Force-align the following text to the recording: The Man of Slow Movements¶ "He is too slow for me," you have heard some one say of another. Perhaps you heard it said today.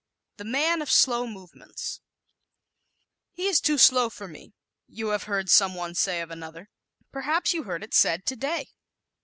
The 0.37 0.45
Man 0.45 0.81
of 0.81 0.89
Slow 0.89 1.27
Movements¶ 1.27 1.99
"He 3.35 3.45
is 3.45 3.61
too 3.61 3.77
slow 3.77 4.09
for 4.09 4.27
me," 4.27 4.55
you 4.87 5.09
have 5.09 5.25
heard 5.25 5.47
some 5.47 5.75
one 5.75 5.93
say 5.93 6.21
of 6.21 6.31
another. 6.31 6.71
Perhaps 7.11 7.53
you 7.53 7.65
heard 7.65 7.83
it 7.83 7.93
said 7.93 8.25
today. 8.25 8.69